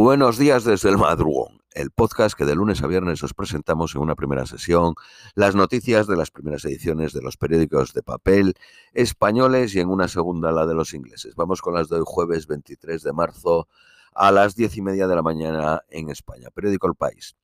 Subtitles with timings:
[0.00, 4.00] Buenos días desde el madrugón, el podcast que de lunes a viernes os presentamos en
[4.00, 4.94] una primera sesión
[5.34, 8.54] las noticias de las primeras ediciones de los periódicos de papel
[8.92, 11.34] españoles y en una segunda la de los ingleses.
[11.34, 13.66] Vamos con las de hoy jueves 23 de marzo
[14.14, 16.50] a las diez y media de la mañana en España.
[16.54, 17.34] Periódico El País.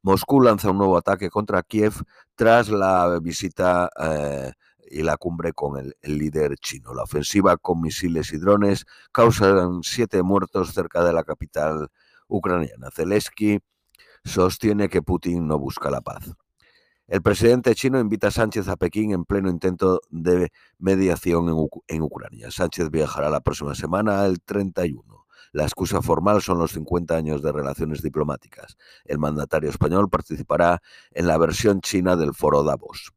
[0.00, 1.92] Moscú lanza un nuevo ataque contra Kiev
[2.36, 4.52] tras la visita eh,
[4.90, 6.94] y la cumbre con el, líder chino.
[6.94, 11.88] La ofensiva con misiles y drones causan siete muertos cerca de la capital
[12.26, 12.90] ucraniana.
[12.90, 13.60] Zelensky
[14.24, 16.32] sostiene que Putin no busca la paz.
[17.06, 22.02] El presidente chino invita a Sánchez a Pekín en pleno intento de mediación en, en
[22.02, 22.50] Ucrania.
[22.50, 25.26] Sánchez viajará la próxima semana, el 31.
[25.52, 28.76] La excusa formal son los 50 años de relaciones diplomáticas.
[29.04, 33.14] El mandatario español participará en la versión china del foro Davos.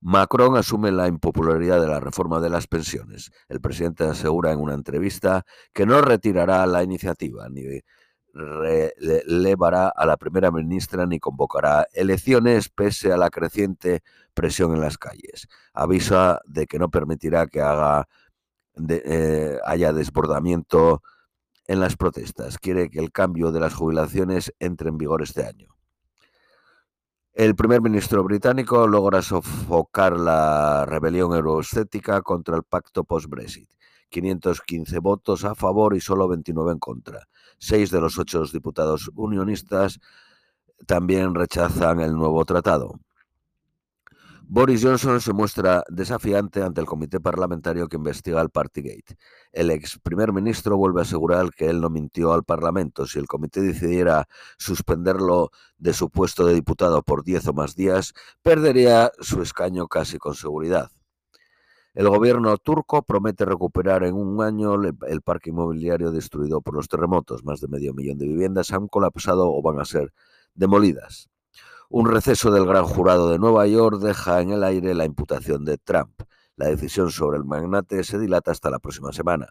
[0.00, 3.30] Macron asume la impopularidad de la reforma de las pensiones.
[3.48, 7.80] El presidente asegura en una entrevista que no retirará la iniciativa ni
[8.36, 14.02] relevará a la primera ministra ni convocará elecciones pese a la creciente
[14.34, 15.48] presión en las calles.
[15.72, 18.06] Avisa de que no permitirá que haga
[18.88, 21.02] eh, haya desbordamiento
[21.66, 22.58] en las protestas.
[22.58, 25.75] Quiere que el cambio de las jubilaciones entre en vigor este año.
[27.36, 33.68] El primer ministro británico logra sofocar la rebelión euroescéptica contra el pacto post-Brexit.
[34.08, 37.28] 515 votos a favor y solo 29 en contra.
[37.58, 40.00] Seis de los ocho diputados unionistas
[40.86, 43.00] también rechazan el nuevo tratado.
[44.48, 49.18] Boris Johnson se muestra desafiante ante el comité parlamentario que investiga el Partygate.
[49.50, 53.06] El ex primer ministro vuelve a asegurar que él no mintió al Parlamento.
[53.06, 58.14] Si el comité decidiera suspenderlo de su puesto de diputado por 10 o más días,
[58.42, 60.92] perdería su escaño casi con seguridad.
[61.94, 67.42] El gobierno turco promete recuperar en un año el parque inmobiliario destruido por los terremotos.
[67.42, 70.12] Más de medio millón de viviendas han colapsado o van a ser
[70.54, 71.30] demolidas.
[71.88, 75.78] Un receso del gran jurado de Nueva York deja en el aire la imputación de
[75.78, 76.20] Trump.
[76.56, 79.46] La decisión sobre el magnate se dilata hasta la próxima semana.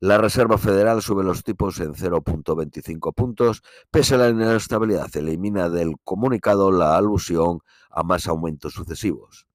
[0.00, 5.14] La Reserva Federal sube los tipos en 0.25 puntos, pese a la inestabilidad.
[5.16, 9.46] Elimina del comunicado la alusión a más aumentos sucesivos.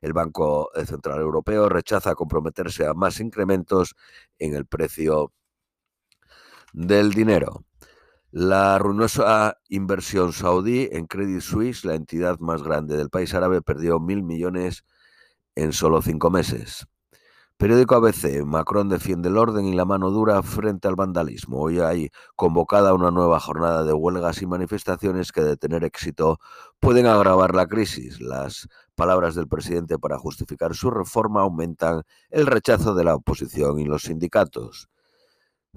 [0.00, 3.94] El Banco Central Europeo rechaza comprometerse a más incrementos
[4.38, 5.32] en el precio
[6.72, 7.64] del dinero.
[8.32, 13.98] La ruinosa inversión saudí en Credit Suisse, la entidad más grande del país árabe, perdió
[13.98, 14.84] mil millones
[15.56, 16.86] en solo cinco meses.
[17.56, 21.60] Periódico ABC, Macron defiende el orden y la mano dura frente al vandalismo.
[21.60, 26.38] Hoy hay convocada una nueva jornada de huelgas y manifestaciones que de tener éxito
[26.78, 28.20] pueden agravar la crisis.
[28.20, 33.86] Las palabras del presidente para justificar su reforma aumentan el rechazo de la oposición y
[33.86, 34.88] los sindicatos.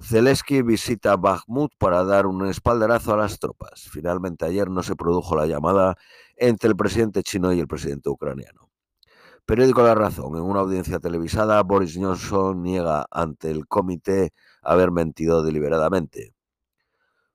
[0.00, 3.88] Zelensky visita Bakhmut para dar un espaldarazo a las tropas.
[3.90, 5.96] Finalmente ayer no se produjo la llamada
[6.36, 8.68] entre el presidente chino y el presidente ucraniano.
[9.46, 10.36] Periódico La Razón.
[10.36, 14.32] En una audiencia televisada, Boris Johnson niega ante el comité
[14.62, 16.34] haber mentido deliberadamente.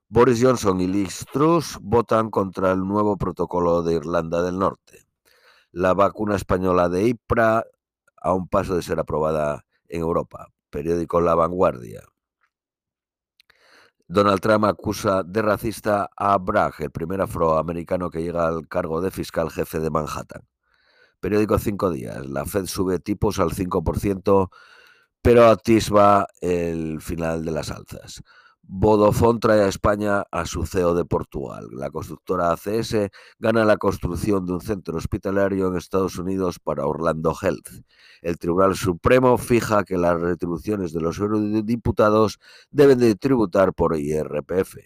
[0.08, 5.06] Boris Johnson y Liz Truss votan contra el nuevo protocolo de Irlanda del Norte.
[5.70, 7.64] La vacuna española de IPRA
[8.16, 10.48] a un paso de ser aprobada en Europa.
[10.68, 12.02] Periódico La Vanguardia.
[14.12, 19.12] Donald Trump acusa de racista a Bragg, el primer afroamericano que llega al cargo de
[19.12, 20.42] fiscal jefe de Manhattan.
[21.20, 22.26] Periódico Cinco Días.
[22.26, 24.50] La Fed sube tipos al 5%,
[25.22, 28.24] pero atisba el final de las alzas.
[28.72, 31.66] Vodafone trae a España a su CEO de Portugal.
[31.72, 33.10] La constructora ACS
[33.40, 37.68] gana la construcción de un centro hospitalario en Estados Unidos para Orlando Health.
[38.22, 42.38] El Tribunal Supremo fija que las retribuciones de los eurodiputados
[42.70, 44.76] deben de tributar por IRPF.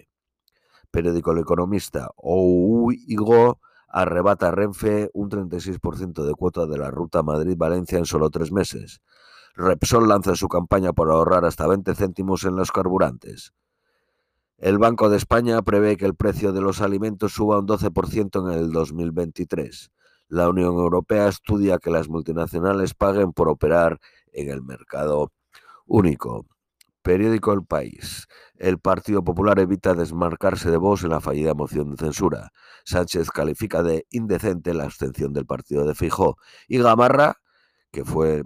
[0.91, 2.09] Periódico El Economista.
[2.17, 8.51] OUIGO arrebata a Renfe un 36% de cuota de la ruta Madrid-Valencia en solo tres
[8.51, 9.03] meses.
[9.55, 13.53] Repsol lanza su campaña para ahorrar hasta 20 céntimos en los carburantes.
[14.65, 18.59] El Banco de España prevé que el precio de los alimentos suba un 12% en
[18.59, 19.91] el 2023.
[20.29, 24.01] La Unión Europea estudia que las multinacionales paguen por operar
[24.33, 25.33] en el mercado
[25.85, 26.47] único.
[27.03, 28.27] Periódico El País.
[28.57, 32.51] El Partido Popular evita desmarcarse de voz en la fallida moción de censura.
[32.87, 36.39] Sánchez califica de indecente la abstención del partido de Fijó.
[36.69, 37.37] Y Gamarra,
[37.93, 38.45] que fue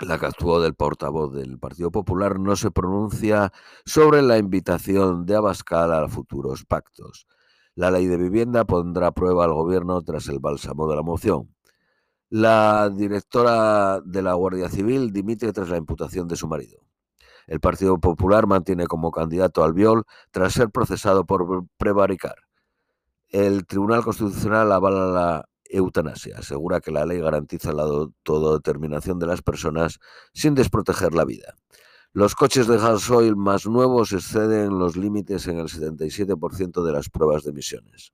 [0.00, 3.52] la que actuó del portavoz del Partido Popular, no se pronuncia
[3.84, 7.26] sobre la invitación de Abascal a futuros pactos.
[7.74, 11.54] La ley de vivienda pondrá a prueba al gobierno tras el bálsamo de la moción.
[12.30, 16.80] La directora de la Guardia Civil dimite tras la imputación de su marido.
[17.46, 22.36] El Partido Popular mantiene como candidato al Viol tras ser procesado por prevaricar.
[23.30, 26.38] El Tribunal Constitucional avala la eutanasia.
[26.38, 29.98] Asegura que la ley garantiza la autodeterminación de las personas
[30.32, 31.54] sin desproteger la vida.
[32.12, 37.44] Los coches de gasoil más nuevos exceden los límites en el 77% de las pruebas
[37.44, 38.12] de emisiones.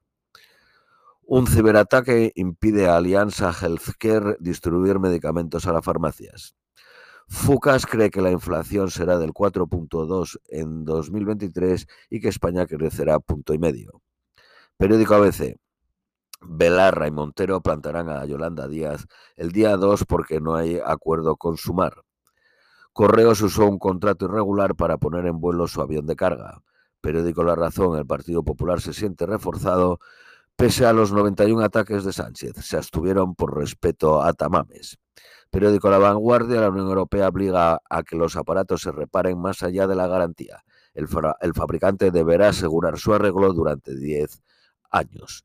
[1.22, 6.54] Un ciberataque impide a Alianza Healthcare distribuir medicamentos a las farmacias.
[7.28, 13.54] Fucas cree que la inflación será del 4.2 en 2023 y que España crecerá punto
[13.54, 14.02] y medio.
[14.76, 15.56] Periódico ABC.
[16.46, 19.06] Belarra y Montero plantarán a Yolanda Díaz
[19.36, 22.04] el día 2 porque no hay acuerdo con Sumar.
[22.92, 26.62] Correos usó un contrato irregular para poner en vuelo su avión de carga.
[27.00, 29.98] Periódico La Razón, el Partido Popular se siente reforzado
[30.56, 32.54] pese a los 91 ataques de Sánchez.
[32.62, 34.98] Se abstuvieron por respeto a Tamames.
[35.50, 39.86] Periódico La Vanguardia, la Unión Europea obliga a que los aparatos se reparen más allá
[39.86, 40.64] de la garantía.
[40.94, 41.08] El,
[41.40, 44.40] el fabricante deberá asegurar su arreglo durante 10
[44.90, 45.44] años.